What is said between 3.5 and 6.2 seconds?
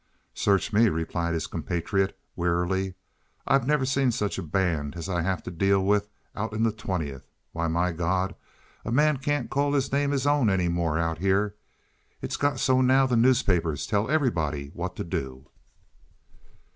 never seen such a band as I have to deal with